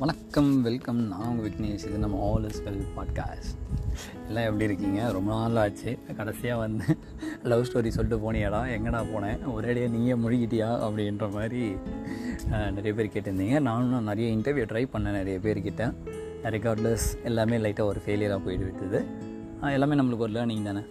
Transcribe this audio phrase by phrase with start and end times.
[0.00, 0.98] வணக்கம் வெல்கம்.
[1.08, 1.84] நான் உங்கள் விக்னேஷ்.
[1.86, 3.54] இது நம்ம ஆல் இஸ் வெல் பாட்காஸ்ட்
[4.26, 5.12] எல்லாம் எப்படி இருக்கீங்க?
[5.12, 6.84] ரொம்ப நாள் ஆச்சு கடைசியாக வந்து
[7.42, 8.60] லவ் ஸ்டோரி சொல்லிட்டு போனியடா.
[8.76, 10.68] எங்கடா போனேன் ஒரேடியாக நீங்கள் முழுகிட்டியா?
[10.86, 11.62] அப்படின்ற மாதிரி
[12.76, 13.60] நிறைய பேர் கேட்டிருந்தீங்க.
[13.60, 15.92] நானும் நிறைய இன்டர்வியூ ட்ரை பண்ணேன் நிறைய பேர்கிட்ட.
[16.44, 19.02] ரெக்கார்ட்லெஸ் எல்லாமே லைட்டாக ஒரு ஃபெயிலியராக போயிட்டு விட்டுது.
[19.72, 20.84] எல்லாமே நம்மளுக்கு ஒரு லேர்னிங் தானே?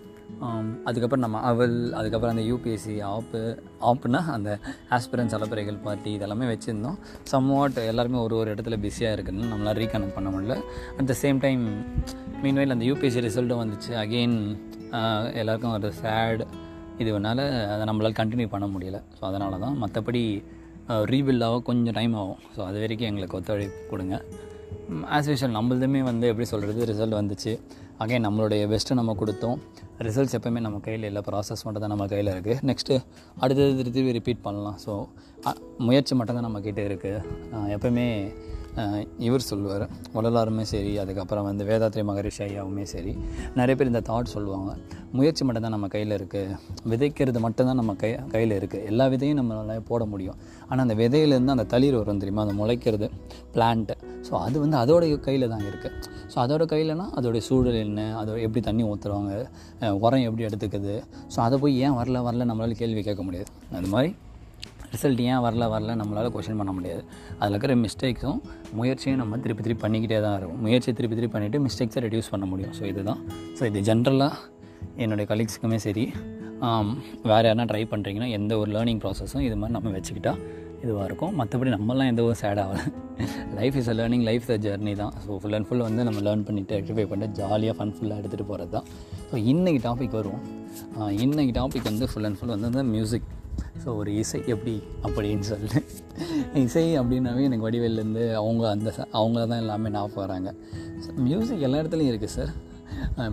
[0.88, 3.41] அதுக்கப்புறம் நம்ம அவல் அதுக்கப்புறம் அந்த யூபிஎஸ்சி ஆப்பு
[3.89, 4.50] ஆப்புனா அந்த
[4.98, 6.98] ஆஸ்பிரன்ஸ் அலப்பறைகள் பார்ட்டி இதெல்லாமே வச்சுருந்தோம்.
[7.34, 10.58] சம்வாட் எல்லாருமே ஒரு ஒரு இடத்துல பிஸியாக இருக்குன்னு நம்மளால் ரீகனெக்ட் பண்ண முடியல.
[10.98, 11.63] At the same time
[12.44, 13.91] meanwhile அந்த யூபிஎஸ்சி ரிசல்ட்டும் வந்துச்சு.
[14.04, 14.38] அகெயின்
[15.41, 16.44] எல்லாருக்கும் ஒரு சேட்
[17.04, 17.40] இதுனால
[17.73, 18.99] அதை நம்மளால் கண்டினியூ பண்ண முடியல.
[19.18, 20.23] ஸோ அதனால தான் மற்றபடி
[21.13, 22.40] ரீபில்ட் கொஞ்சம் டைம் ஆகும்.
[22.55, 24.16] ஸோ அது வரைக்கும் எங்களுக்கு ஒத்துழைப்பு கொடுங்க.
[25.16, 27.54] ஆஸ் யூஷுவல் நம்மளதுமே வந்து எப்படி சொல்கிறது ரிசல்ட் வந்துச்சு.
[28.03, 29.57] அகைன் நம்மளுடைய பெஸ்ட்டை நம்ம கொடுத்தோம்.
[30.07, 31.21] ரிசல்ட்ஸ் எப்போயுமே நம்ம கையில் இல்லை.
[31.27, 32.95] ப்ராசஸ் மட்டும் தான் நம்ம கையில் இருக்குது நெக்ஸ்ட்டு
[33.43, 34.77] அடுத்தது திருப்பி ரிப்பீட் பண்ணலாம்.
[34.85, 34.91] ஸோ
[35.87, 38.07] முயற்சி மட்டும் தான் நம்ம கிட்டே இருக்குது எப்போயுமே
[39.27, 43.13] இவர் சொல்லுவார் வள்ளலாருமே சரி அதுக்கப்புறம் வந்து வேதாத்ரி மகரிஷி ஐயாவுமே சரி.
[43.59, 44.71] நிறைய பேர் இந்த தாட் சொல்லுவாங்க.
[45.17, 46.57] முயற்சி மட்டும்தான் நம்ம கையில் இருக்குது
[46.91, 50.37] விதைக்கிறது மட்டும்தான் நம்ம கை கையில் இருக்குது எல்லா விதையும் நம்மளால போட முடியும்.
[50.70, 52.45] ஆனால் அந்த விதையிலேருந்து அந்த தளிர் வரும் தெரியுமா?
[52.48, 53.09] அந்த முளைக்கிறது
[53.55, 53.95] பிளான்ட்டு
[54.27, 55.95] ஸோ அது வந்து அதோடைய கையில் தான் இருக்குது
[56.31, 58.01] ஸோ அதோட கையிலனா அதோடைய சூழல் என்ன?
[58.21, 59.33] அதோட எப்படி தண்ணி ஊற்றுறாங்க
[60.05, 60.95] உரம் எப்படி எடுத்துக்குது?
[61.33, 63.51] ஸோ அதை போய் ஏன் வரல வரல நம்மளால் கேள்வி கேட்க முடியாது.
[63.79, 64.11] அது மாதிரி
[64.94, 67.02] ரிசல்ட் ஏன் வரல வரல நம்மளால் கொஷின் பண்ண முடியாது.
[67.40, 68.40] அதில் இருக்கிற மிஸ்டேக்ஸும்
[68.80, 70.59] முயற்சியும் நம்ம திருப்பி திருப்பி பண்ணிக்கிட்டே தான் இருக்கும்.
[70.66, 72.74] முயற்சியை திருப்பி திருப்பி பண்ணிவிட்டு மிஸ்டேக்ஸை ரெடியூஸ் பண்ண முடியும்.
[72.79, 73.22] ஸோ இதுதான்.
[73.59, 74.35] ஸோ இது ஜென்ரலாக
[75.06, 76.06] என்னுடைய கலீக்ஸுக்குமே சரி
[77.31, 80.34] வேறு யாருனா ட்ரை பண்ணுறீங்கன்னா எந்த ஒரு லேர்னிங் ப்ராசஸும் இது மாதிரி நம்ம வச்சுக்கிட்டா
[80.84, 81.34] இதுவாக இருக்கும்.
[81.40, 82.84] மற்றபடி நம்மளாம் எந்த ஒரு சேட் ஆகலை
[83.59, 85.13] life is a learning life the journey தான்.
[85.25, 88.72] ஸோ ஃபுல் அண்ட் ஃபுல் வந்து நம்ம லேர்ன் பண்ணிவிட்டு ரெக்டிஃபை பண்ணிட்டு ஜாலியாக ஃபன் ஃபுல்லாக எடுத்துகிட்டு போகிறது
[88.75, 88.88] தான்
[89.29, 90.44] ஸோ இன்றைக்கி டாபிக் வருவோம்
[91.25, 93.28] இன்றைக்கி டாபிக் வந்து ஃபுல் அண்ட் ஃபுல் வந்து அந்த மியூசிக்
[93.84, 94.75] ஸோ ஒரு இசை எப்படி
[95.08, 95.81] அப்படின்னு சொல்லிட்டு.
[96.63, 100.50] இசை அப்படின்னாவே எனக்கு வடிவேலேருந்து அவங்க அந்த அவங்கள தான் எல்லாமே ஞாபகம் வராங்க
[101.28, 102.53] மியூசிக் எல்லா இடத்துலையும் இருக்குது சார்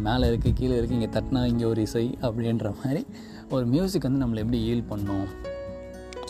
[0.07, 3.03] மேலே இருக்குது கீழே இருக்குது இங்கே தட்டினா இங்கே ஒரு இசை அப்படின்ற மாதிரி
[3.55, 5.27] ஒரு மியூசிக் வந்து நம்மளை எப்படி ஈல் பண்ணும்.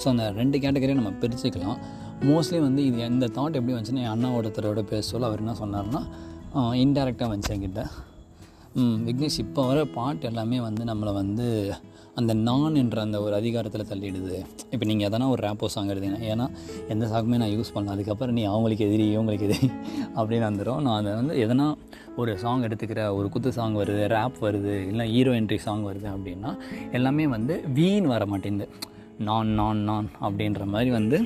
[0.00, 1.78] ஸோ அந்த ரெண்டு கேட்டகரியை நம்ம பிரிச்சுக்கலாம்.
[2.30, 6.02] மோஸ்ட்லி வந்து இது இந்த தாட் எப்படி வந்துச்சுன்னா என் அண்ணா ஒருத்தரோட பேச சொல்ல அவர் என்ன சொன்னார்னா
[6.82, 7.82] இன்டெரக்டாக வந்துச்சு என்கிட்ட.
[9.06, 11.46] விக்னேஷ் இப்போ வர பாட்டு எல்லாமே வந்து நம்மளை வந்து
[12.20, 14.36] அந்த நான் என்ற அந்த ஒரு அதிகாரத்தில் தள்ளிடுது.
[14.72, 16.46] இப்போ நீங்கள் எதனா ஒரு ரேப்போ சாங் எடுத்தீங்கன்னா ஏன்னா
[16.92, 17.94] எந்த சாங்குமே நான் யூஸ் பண்ணல.
[17.96, 19.68] அதுக்கப்புறம் நீ அவங்களுக்கு எதிரி இவங்களுக்கு எதிரி
[20.18, 21.66] அப்படின்னு வந்துடும் நான் அதை வந்து எதனா
[22.22, 26.52] ஒரு சாங் எடுத்துக்கிற ஒரு குத்து சாங் வருது ரேப் வருது இல்லை ஹீரோ என்ட்ரி சாங் வருது அப்படின்னா
[26.98, 28.68] எல்லாமே வந்து வீண் வர மாட்டேங்குது.
[29.28, 31.18] நான் நான் நான் அப்படின்ற மாதிரி வந்து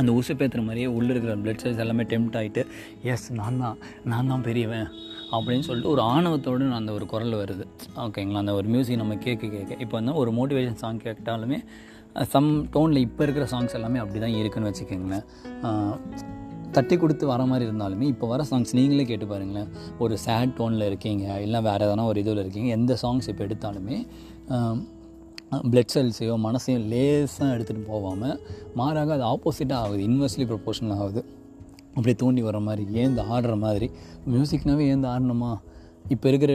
[0.00, 2.62] அந்த உசு பேத்துற மாதிரியே உள்ளே இருக்கிற பிளட் செல்ஸ் எல்லாமே டெம்ட் ஆகிட்டு
[3.12, 3.76] எஸ் நான் தான்
[4.12, 4.88] நான் தான் பெரியவன்.
[5.34, 7.64] அப்படின்னு சொல்லிட்டு ஒரு ஆணவத்தோடு அந்த ஒரு குரல் வருது.
[8.04, 8.40] ஓகேங்களா?
[8.44, 9.72] அந்த ஒரு மியூசிக் நம்ம கேட்க கேட்க.
[9.84, 11.60] இப்போ வந்து ஒரு மோட்டிவேஷன் சாங் கேட்டாலுமே
[12.32, 15.24] சம் டோனில் இப்போ இருக்கிற சாங்ஸ் எல்லாமே அப்படி தான் இருக்குன்னு வச்சுக்கோங்களேன்.
[16.76, 19.68] தட்டி கொடுத்து வர மாதிரி இருந்தாலுமே இப்போ வர சாங்ஸ் நீங்களே கேட்டு பாருங்களேன்.
[20.04, 23.98] ஒரு சேட் டோனில் இருக்கீங்க இல்லை வேறு எதனா ஒரு இதில் இருக்கீங்க எந்த சாங்ஸ் இப்போ எடுத்தாலுமே
[25.72, 28.38] பிளட் செல்ஸையோ மனசையோ லேசாக எடுத்துகிட்டு போகாமல்
[28.80, 31.22] மாறாக அது ஆப்போசிட்டாக ஆகுது இன்வெர்ஸ்லி ப்ரொப்போர்ஷனல் ஆகுது.
[31.96, 33.88] அப்படியே தூண்டி வர மாதிரி ஏந்து ஆடுற மாதிரி.
[34.32, 35.50] மியூசிக்னாவே ஏந்து ஆடணுமா?
[36.14, 36.52] இப்போ இருக்கிற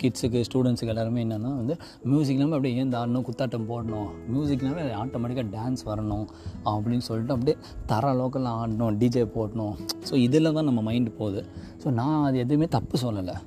[0.00, 1.74] கிட்ஸுக்கு ஸ்டூடெண்ட்ஸுக்கு எல்லாருமே என்னென்னா வந்து
[2.10, 4.08] மியூசிக்னாவே அப்படியே ஏந்து ஆடணும் குத்தாட்டம் போடணும்.
[4.32, 6.26] மியூசிக்னாவே ஆட்டோமேட்டிக்காக டான்ஸ் வரணும்
[6.72, 7.56] அப்படின்னு சொல்லிட்டு அப்படியே
[7.92, 9.74] தர லோக்கலில் ஆடணும் டிஜே போடணும்.
[10.10, 11.42] ஸோ இதில் தான் நம்ம மைண்டு போகுது.
[11.84, 13.38] ஸோ நான் அது எதுவுமே தப்பு சொல்லலை.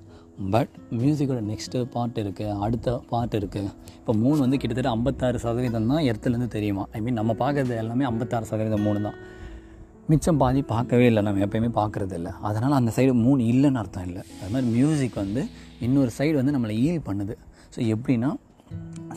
[0.54, 3.70] பட் மியூசிக்கோட நெக்ஸ்ட்டு பார்ட் இருக்குது அடுத்த பார்ட் இருக்குது
[4.00, 6.84] இப்போ மூணு வந்து கிட்டத்தட்ட ஐம்பத்தாறு சதவீதம் தான் இடத்துலேருந்து தெரியுமா?
[6.96, 9.20] ஐ மீன் நம்ம பார்க்குறது எல்லாமே ஐம்பத்தாறு சதவீதம் மூணு தான்.
[10.10, 11.22] மிச்சம் பாதி பார்க்கவே இல்லை.
[11.28, 12.32] நம்ம எப்பயுமே பார்க்குறது இல்லை.
[12.48, 14.24] அதனால் அந்த சைடு மூணு இல்லைன்னு அர்த்தம் இல்லை.
[14.42, 15.44] அது மாதிரி மியூசிக் வந்து
[15.86, 17.36] இன்னொரு சைடு வந்து நம்மளை ஈல் பண்ணுது.
[17.76, 18.30] ஸோ எப்படின்னா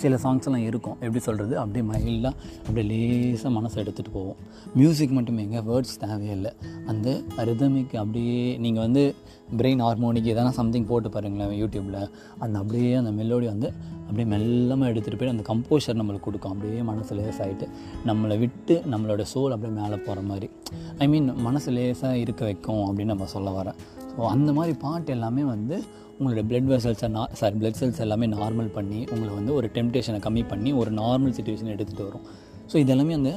[0.03, 0.97] சில சாங்ஸ் எல்லாம் இருக்கும்.
[1.01, 2.35] எப்படி சொல்கிறது அப்படியே மைல்டாக
[2.67, 4.37] அப்படியே லேசாக மனசை எடுத்துகிட்டு போவோம்.
[4.75, 6.53] மியூசிக் மட்டுமே எங்கே வேர்ட்ஸ் தேவையில்லை.
[6.87, 9.15] அந்த ரிதமிக் அப்படியே நீங்கள் வந்து
[9.57, 13.71] பிரெயின் ஹார்மோனிக் எதனா சம்திங் போட்டு பாருங்களேன் யூடியூப்பில் அந்த அப்படியே அந்த மெலோடி வந்து
[14.09, 16.53] அப்படியே மெல்லமாக எடுத்துகிட்டு போய் அந்த கம்போஷர் நம்மளுக்கு கொடுக்கும்.
[16.53, 17.69] அப்படியே மனசு லேசாகிட்டு
[18.07, 20.51] நம்மளை விட்டு நம்மளோட சோல் அப்படியே மேலே போகிற மாதிரி.
[20.99, 23.79] ஐ மீன் மனசு லேசாக இருக்க வைக்கும் அப்படின்னு நம்ம சொல்ல வரேன்.
[24.27, 25.77] அந்த மாதிரி பாட்டு எல்லாமே வந்து
[26.21, 30.47] உங்களோட பிளட் வெசல்ஸை நா சாரி பிளட் செல்ஸ் எல்லாமே நார்மல் பண்ணி உங்களை வந்து ஒரு டெம்டேஷனை கம்மி
[30.49, 32.25] பண்ணி ஒரு நார்மல் சுச்சுவேஷன் எடுத்துகிட்டு வரும்
[32.73, 33.33] ஸோ இதெல்லாமே அந்த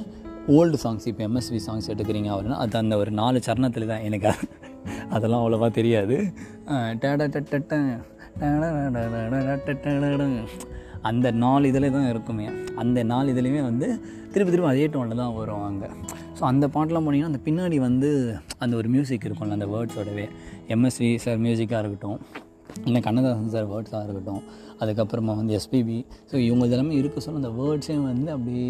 [0.47, 4.31] ஓல்டு சாங்ஸ் இப்போ எம்எஸ்வி சாங்ஸ் எடுக்கிறீங்க அப்படின்னா அது அந்த ஒரு நாலு சரணத்தில் தான் எனக்கு
[5.09, 6.15] அதெல்லாம் அவ்வளோவா தெரியாது
[6.67, 7.75] அஹ் டட்ட
[11.03, 12.45] அந்த நாலு இதில் தான் இருக்குமே.
[12.77, 13.87] அந்த நாலு இதுலேயுமே வந்து
[14.33, 15.89] திருப்பி திருப்பி அதே டோனில் தான் வரும் அங்கே.
[16.37, 18.09] ஸோ அந்த பாட்டெலாம் போனீங்கன்னா அந்த பின்னாடி வந்து
[18.59, 20.25] அந்த ஒரு மியூசிக் இருக்கும்ல அந்த வேர்ட்ஸோடவே
[20.69, 22.19] எம்எஸ்வி சார் மியூசிக்காக இருக்கட்டும்
[22.85, 24.43] இல்லை கண்ணதாசன் சார் வேர்ட்ஸாக இருக்கட்டும்
[24.81, 25.97] அதுக்கப்புறமா வந்து எஸ்பிபி
[26.31, 28.67] ஸோ இவங்க இதெல்லாமே இருக்க சொல்ல அந்த வேர்ட்ஸையும் வந்து அப்படியே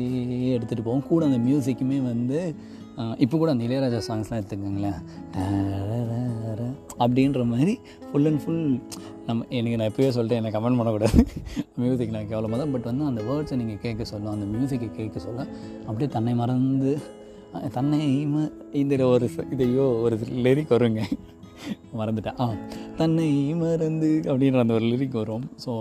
[0.58, 2.40] எடுத்துகிட்டு போவோம் கூட அந்த மியூசிக்குமே வந்து
[3.24, 5.00] இப்போ கூட அந்த இளையராஜா சாங்ஸ்லாம் எடுத்துக்கோங்களேன்.
[7.04, 7.74] அப்படின்ற மாதிரி
[8.10, 8.62] ஃபுல் அண்ட் ஃபுல்
[9.28, 11.20] நம்ம எனக்கு நான் எப்போயே சொல்லிட்டு என்னை கமெண்ட் பண்ணக்கூடாது.
[11.82, 15.42] மியூசிக் நான் கேவலமாக தான் பட் வந்து அந்த வேர்ட்ஸை நீங்கள் கேட்க சொல்ல அந்த மியூசிக்கை கேட்க சொல்ல
[15.88, 16.94] அப்படியே தன்னை மறந்து
[17.76, 18.00] தன்னை
[18.82, 20.16] இந்த ஒரு இதையோ ஒரு
[20.46, 21.02] லிரிக் வருங்க.
[22.00, 22.38] மறந்துட்டேன்.
[22.44, 22.46] ஆ
[23.00, 23.28] தன்னை
[23.64, 25.46] மறந்து அப்படின்ற அந்த ஒரு லிரிக் வரும்.
[25.64, 25.72] ஸோ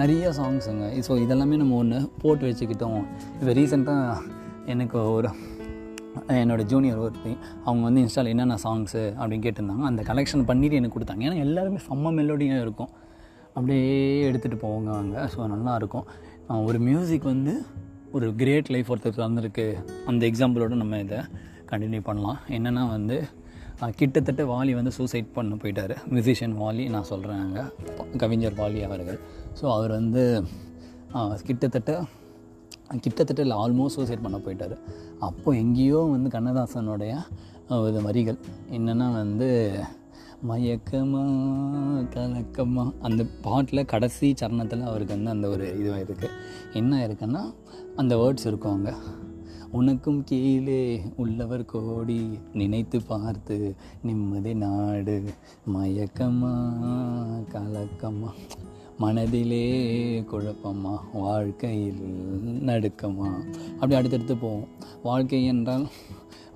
[0.00, 3.02] நிறைய சாங்ஸுங்க ஸோ இதெல்லாமே நம்ம ஒன்று போட்டு வச்சுக்கிட்டோம்.
[3.40, 4.38] இப்போ ரீசெண்டாக
[4.74, 5.30] எனக்கு ஒரு
[6.40, 7.32] என்னோடய ஜூனியர் ஒருத்தி
[7.66, 9.84] அவங்க வந்து இன்ஸ்டால் என்னென்ன சாங்ஸு அப்படின்னு கேட்டிருந்தாங்க.
[9.90, 11.24] அந்த கலெக்ஷன் பண்ணிட்டு எனக்கு கொடுத்தாங்க.
[11.28, 12.90] ஏன்னா எல்லாருமே செம்ம மெலோடியாக இருக்கும்.
[13.54, 13.86] அப்படியே
[14.30, 15.16] எடுத்துகிட்டு போவாங்க அவங்க.
[15.34, 16.06] ஸோ நல்லாயிருக்கும்
[16.68, 17.54] ஒரு மியூசிக் வந்து
[18.16, 19.66] ஒரு கிரேட் லைஃப் ஒருத்தர் வந்திருக்கு
[20.10, 21.20] அந்த எக்ஸாம்பிளோட நம்ம இதை
[21.72, 22.38] கண்டினியூ பண்ணலாம்.
[22.56, 23.18] என்னென்னா வந்து
[24.00, 25.92] கிட்டத்தட்ட வாலி வந்து சூசைட் பண்ண போயிட்டார்.
[26.14, 27.62] மியூசிஷியன் வாலி நான் சொல்கிறேன் அங்கே.
[28.22, 29.18] கவிஞர் வாலி அவர்கள்.
[29.60, 30.24] ஸோ அவர் வந்து
[31.48, 31.92] கிட்டத்தட்ட
[32.98, 34.76] கிட்டத்தட்ட இல்லை ஆல்மோஸ்ட் சூசைட் பண்ண போயிட்டார்.
[35.18, 37.14] அப்போ எங்கேயோ வந்து கண்ணதாசனுடைய
[37.68, 38.38] ஒரு வரிகள்.
[38.70, 39.80] என்னென்னா வந்து
[40.48, 41.22] மயக்கமா
[42.14, 46.28] கலக்கமா அந்த பாட்டில் கடைசி சரணத்தில் அவருக்கு வந்து அந்த ஒரு இதுவாக இருக்குது
[46.72, 47.42] என்ன இருக்குன்னா
[47.96, 48.94] அந்த வேர்ட்ஸ் இருக்கும் அங்கே.
[49.72, 55.24] உனக்கும் கீழே உள்ளவர் கோடி நினைத்து பார்த்து நிம்மதி நாடு.
[55.72, 56.54] மயக்கமா
[57.52, 58.30] கலக்கமா.
[59.00, 60.98] மனதிலே குழப்பமா?
[61.12, 62.00] வாழ்க்கையில்
[62.66, 63.54] நடுக்கமா?
[63.74, 64.68] அப்படி அடுத்தடுத்து போவோம்.
[65.02, 65.88] வாழ்க்கை என்றால்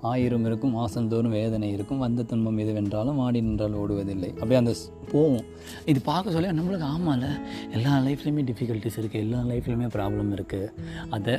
[0.01, 4.29] ஆயிரம் இருக்கும் மாசந்தோறும் வேதனை இருக்கும் வந்த துன்பம் எதுவென்றாலும் ஆடி நின்றால் ஓடுவதில்லை.
[4.29, 5.43] அப்படியே அந்த ஸ்- போவோம்.
[5.85, 7.29] இது பார்க்க சொல்ல நம்மளுக்கு ஆமாம்ல
[7.71, 10.71] எல்லா லைஃப்லேயுமே டிஃபிகல்ட்டிஸ் இருக்குது எல்லா லைஃப்லேயுமே ப்ராப்ளம் இருக்குது
[11.09, 11.33] அதை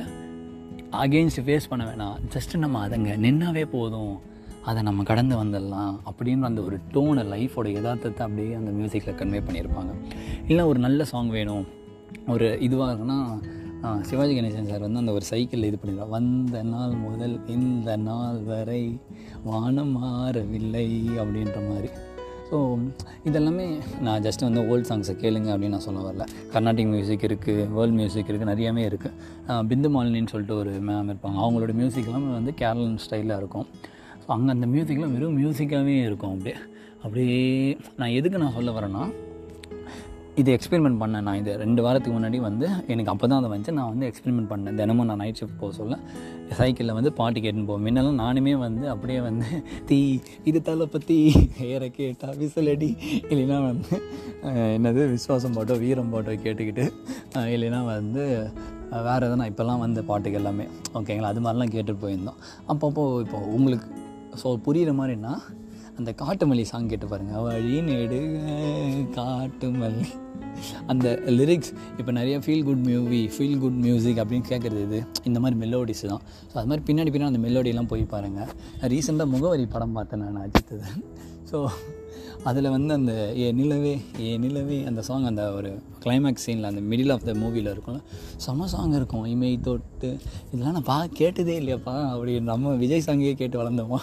[0.91, 2.15] அகெயின்ஸ்ட் ஃபேஸ் பண்ண வேணாம்.
[2.33, 4.35] ஜஸ்ட்டு நம்ம அதங்க நின்னாவே போதும்.
[4.63, 5.99] அதை நம்ம கடந்து வந்துடலாம்.
[6.05, 9.93] அப்படின்ற அந்த ஒரு டோனை லைஃபோட யதார்த்தத்தை அப்படியே அந்த மியூசிக்கில் கன்வே பண்ணியிருப்பாங்க.
[10.51, 11.65] இல்லை ஒரு நல்ல சாங் வேணும்.
[12.33, 13.17] ஒரு இதுவாக இருக்குன்னா
[14.09, 16.11] சிவாஜி கணேசன் சார் வந்து அந்த ஒரு சைக்கிளில் இது பண்ணிடுவார்.
[16.15, 18.83] வந்த நாள் முதல் இந்த நாள் வரை
[19.49, 20.85] வானம் மாறவில்லை
[21.21, 21.89] அப்படின்ற மாதிரி.
[22.49, 22.57] ஸோ
[23.29, 23.67] இதெல்லாமே
[24.05, 26.25] நான் ஜஸ்ட் வந்து ஓல்ட் சாங்ஸை கேளுங்க அப்படின்னு நான் சொல்ல வரல.
[26.53, 31.37] கர்நாடிக் மியூசிக் இருக்குது வேர்ல்ட் மியூசிக் இருக்குது நிறையாவே இருக்குது பிந்து மாலினின்னு சொல்லிட்டு ஒரு மேம் இருப்பாங்க.
[31.45, 33.67] அவங்களோட மியூசிக்லாம் வந்து கேரளன் ஸ்டைலில் இருக்கும்.
[34.23, 36.57] ஸோ அங்கே அந்த மியூசிக்லாம் வெறும் மியூசிக்காகவே இருக்கும் அப்படியே.
[37.05, 37.41] அப்படியே
[38.01, 39.05] நான் எதுக்கு நான் சொல்ல வரேன்னா
[40.41, 41.37] இது எக்ஸ்பெரிமெண்ட் பண்ணேன் நான்.
[41.41, 44.75] இது ரெண்டு வாரத்துக்கு முன்னாடி வந்து எனக்கு அப்போ தான் அதை வந்து நான் வந்து எக்ஸ்பெரிமெண்ட் பண்ணேன்.
[44.79, 45.95] தினமும் நான் நைட் ஷிஃப்ட் போக சொல்ல.
[46.59, 47.83] சைக்கிளில் வந்து பாட்டு கேட்டுன்னு போவேன்.
[47.87, 49.47] முன்னெல்லாம் நானுமே வந்து அப்படியே வந்து
[49.89, 49.99] தீ
[50.49, 51.17] இது தலை பற்றி
[51.71, 52.91] ஏற கேட்டா விசலடி.
[53.31, 53.95] இல்லைன்னா வந்து
[54.77, 56.85] என்னது விஸ்வாசம் பாட்டோ வீரம் பாட்டோ கேட்டுக்கிட்டு
[57.55, 58.25] இல்லைன்னா வந்து
[59.07, 60.67] வேறு எதனா இப்போல்லாம் வந்து பாட்டுக்கு எல்லாமே.
[60.97, 62.41] ஓகேங்களா அது மாதிரிலாம் கேட்டுட்டு போயிருந்தோம்.
[62.73, 63.87] அப்பப்போ இப்போ உங்களுக்கு
[64.41, 65.33] ஸோ புரிகிற மாதிரின்னா
[65.99, 68.19] அந்த காட்டுமல்லி சாங் கேட்டு பாருங்கள் வழி நெடு
[69.17, 70.07] காட்டுமல்லி.
[70.91, 71.07] அந்த
[71.37, 74.99] லிரிக்ஸ் இப்போ நிறைய feel good movie feel good music அப்படின்னு கேட்குறது இது.
[75.29, 76.23] இந்த மாதிரி மெலோடிஸ் தான்.
[76.51, 78.51] ஸோ அது மாதிரி பின்னாடி பின்னாடி அந்த மெலோடியெல்லாம் போய் பாருங்கள்
[78.93, 80.77] ரீசெண்டாக முகவரி படம் பார்த்தேன் நான் அஜித்து
[81.51, 81.59] ஸோ
[82.49, 83.13] அதில் வந்து அந்த
[83.43, 83.93] ஏ நிலவே
[84.25, 85.69] ஏ நிலவே அந்த சாங் அந்த ஒரு
[86.03, 88.01] கிளைமேக்ஸ் சீனில் அந்த மிடில் ஆஃப் த மூவியில் இருக்கும்ல.
[88.45, 89.25] செம சாங் இருக்கும்.
[89.33, 90.09] இமை தொட்டு.
[90.51, 93.99] இதெல்லாம் நான் பா கேட்டதே இல்லையாப்பா அப்படி நம்ம விஜய் சாங்கே கேட்டு வளர்ந்தோமா?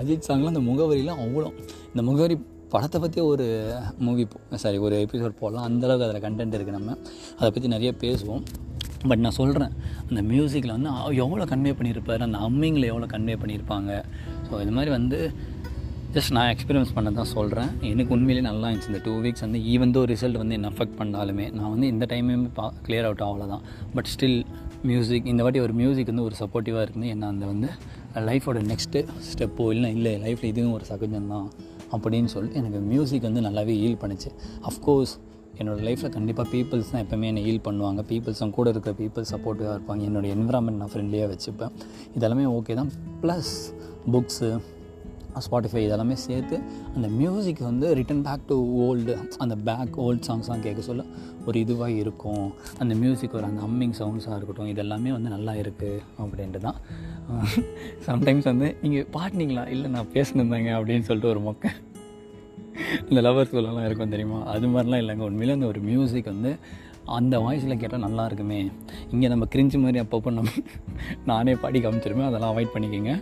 [0.00, 1.48] அஜித் சாங்லாம் அந்த முகவரிலாம் அவ்வளோ.
[1.92, 2.36] இந்த முகவரி
[2.74, 3.44] படத்தை பற்றி ஒரு
[4.04, 4.24] மூவி
[4.62, 5.66] சாரி ஒரு எபிசோட் போடலாம்.
[5.68, 6.96] அந்தளவுக்கு அதில் கண்டென்ட் இருக்குது நம்ம.
[7.38, 8.44] அதை பற்றி நிறைய பேசுவோம்.
[9.10, 9.72] பட் நான் சொல்கிறேன்
[10.08, 10.90] அந்த மியூசிக்கில் வந்து
[11.24, 13.90] எவ்வளோ கன்வே பண்ணியிருப்பார் அந்த அம்மிங்கில் எவ்வளோ கன்வே பண்ணியிருப்பாங்க.
[14.46, 15.18] ஸோ இது மாதிரி வந்து
[16.16, 18.90] ஜஸ்ட் நான் எக்ஸ்பீரியன்ஸ் பண்ண தான் சொல்கிறேன் எனக்கு உண்மையிலேயே நல்லா இருந்துச்சு.
[18.92, 22.34] இந்த டூ வீக்ஸ் வந்து ஈவன் தோ ரிசல்ட் வந்து என்ன அஃபெக்ட் பண்ணாலுமே நான் வந்து இந்த டைமே
[22.58, 23.64] பா கிளியர் அவுட் அவ்வளோதான்
[23.96, 24.38] பட் ஸ்டில்
[24.90, 27.70] மியூசிக் இந்த வாட்டி ஒரு மியூசிக் வந்து ஒரு சப்போர்ட்டிவாக இருக்குது என்ன அந்த வந்து
[28.20, 31.50] லைஃபோட நெக்ஸ்ட்டு ஸ்டெப்போ இல்லை இல்லை லைஃப்பில் இதுவும் ஒரு சகஜம் தான்
[31.92, 34.30] அப்படின்னு சொல்லிட்டு எனக்கு மியூசிக் வந்து நல்லாவே ஹீல் பண்ணுச்சு.
[34.70, 35.14] அஃப்கோர்ஸ்
[35.58, 38.02] என்னோடய லைஃப்பில் கண்டிப்பாக பீப்புள்ஸ் தான் எப்போவுமே என்னை ஹீல் பண்ணுவாங்க.
[38.10, 40.02] பீப்புள்ஸும் கூட இருக்கிற பீப்புள்ஸ் சப்போர்ட்டிவாக இருப்பாங்க.
[40.08, 41.72] என்னோடய என்விரான்மெண்ட் நான் ஃப்ரெண்ட்லியாக வச்சுப்பேன்.
[42.18, 42.90] இதெல்லாமே ஓகே தான்.
[43.22, 43.52] ப்ளஸ்
[44.12, 44.60] புக்ஸு
[45.40, 46.56] ஸ்பாட்டிஃபை இதெல்லாமே சேர்த்து
[46.94, 51.04] அந்த மியூசிக் வந்து ரிட்டன் பேக் டு ஓல்டு அந்த பேக் ஓல்டு சாங்ஸ்லாம் கேட்க சொல்ல
[51.46, 52.52] ஒரு இதுவாக இருக்கும்.
[52.78, 56.78] அந்த மியூசிக் ஒரு அந்த அம்மிங் சவுண்ட்ஸாக இருக்கட்டும் இதெல்லாமே வந்து நல்லா இருக்குது அப்படின்ட்டு தான்
[58.06, 61.70] சம்டைம்ஸ் வந்து நீங்கள் பாட்டினீங்களா இல்லை நான் பேசினிருந்தேங்க அப்படின்னு சொல்லிட்டு ஒரு மொக்கை.
[63.08, 64.44] இந்த லவர் சொல்லலாம் இருக்கும் தெரியுமா?
[64.44, 65.24] அது மாதிரிலாம் இல்லைங்க.
[65.30, 66.56] உண்மையிலே அந்த ஒரு மியூசிக் வந்து
[67.18, 68.70] அந்த வாய்ஸில் கேட்டால் நல்லா இருக்குமே.
[69.12, 70.50] இங்கே நம்ம கிரிஞ்சு மாதிரி அப்பப்போ நம்ம
[71.30, 73.14] நானே பாடி காமிச்சிருமே அதெல்லாம் அவாய்ட் பண்ணிக்கோங்க.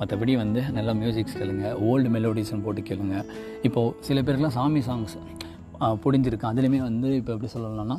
[0.00, 1.72] மற்றபடி வந்து நல்லா மியூசிக்ஸ் கேளுங்க.
[1.90, 3.24] ஓல்டு மெலோடிஸ்னு போட்டு கேளுங்க.
[3.62, 5.16] இப்போது சில பேருக்குலாம் சாமி சாங்ஸ்
[6.04, 6.50] பிடிஞ்சிருக்கு.
[6.52, 7.98] அதுலேயுமே வந்து இப்போ எப்படி சொல்லலாம்னா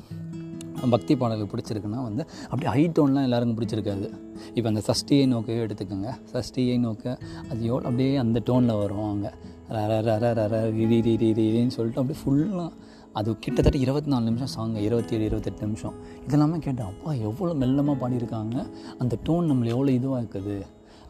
[0.91, 4.07] பக்தி பாடல்கள் பிடிச்சிருக்குன்னா வந்து அப்படியே ஹை டோன்லாம் எல்லாருக்கும் பிடிச்சிருக்காது.
[4.53, 6.11] இப்போ அந்த சஷ்டியை நோக்கவே எடுத்துக்கோங்க.
[6.33, 7.17] சஷ்டியை நோக்க
[7.49, 9.33] அது எவ்வளோ அப்படியே அந்த டோனில் வருவாங்க அங்கே.
[9.73, 12.71] ர ரீ ரி ரின்னு சொல்லிட்டு அப்படியே ஃபுல்லாக
[13.19, 15.95] அது கிட்டத்தட்ட இருபத்தி நாலு நிமிஷம் சாங் இருபத்தி ஏழு இருபத்தெட்டு நிமிஷம்.
[16.25, 18.55] இதெல்லாமே கேட்டேன் அப்பா எவ்வளோ மெல்லமாக பாடியிருக்காங்க?
[19.01, 20.57] அந்த டோன் நம்மளை எவ்வளோ இதுவாக இருக்குது?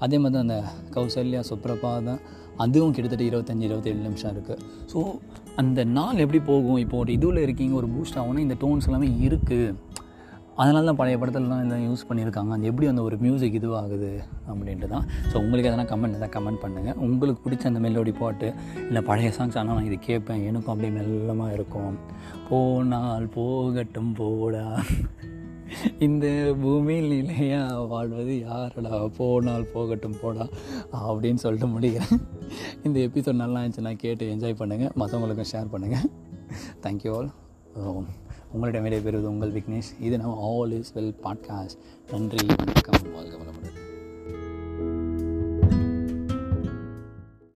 [0.06, 0.58] அதே மாதிரி தான் அந்த
[0.96, 2.22] கௌசல்யா சுப்ரபாதம்
[2.64, 5.00] அதுவும் கிட்டத்தட்ட இருபத்தஞ்சி இருபத்தேழு நிமிஷம் இருக்குது ஸோ
[5.62, 6.80] அந்த நாள் எப்படி போகும்?
[6.86, 9.70] இப்போ ஒரு இதுவில் இருக்கீங்க ஒரு பூஸ்ட் ஆகும்னா இந்த டோன்ஸ் எல்லாமே இருக்குது
[10.62, 12.52] அதனால தான் பழைய படத்துலலாம் இதெல்லாம் யூஸ் பண்ணியிருக்காங்க.
[12.58, 14.12] அது எப்படி அந்த ஒரு மியூசிக் இதுவாகுது
[14.52, 18.48] அப்படின்ட்டு தான் ஸோ உங்களுக்கு எதனா கமெண்ட் எதாவது கமெண்ட் பண்ணுங்கள் உங்களுக்கு பிடிச்ச அந்த மெலோடி பாட்டு
[18.88, 20.44] இல்லை பழைய சாங்ஸ் ஆனால் நான் இது கேட்பேன்.
[20.50, 21.96] எனக்கும் அப்படியே மெல்லமாக இருக்கும்.
[22.50, 24.66] போனால் போகட்டும் போடா.
[26.06, 26.26] இந்த
[26.62, 28.96] பூமியில் நிலையா வாழ்வது யாரடா?
[29.20, 30.46] போனால் போகட்டும் போடா
[31.10, 32.20] அப்படின்னு சொல்லிட்டு முடிக்கிறேன்.
[32.88, 36.10] இந்த எபிசோட் நல்லா இருந்துச்சுன்னா கேட்டு என்ஜாய் பண்ணுங்கள் மற்றவங்களுக்கும் ஷேர் பண்ணுங்கள்
[36.86, 37.32] தேங்க்யூ ஆல்
[38.54, 39.92] உங்களிடம் விடைபெறுவது உங்கள் விக்னேஷ்.
[40.00, 41.78] இது நம்ம ஆல் இஸ் வெல் பாட்காஸ்ட்
[42.12, 43.81] நன்றி வணக்கம் வாழ்க வளமுடன்.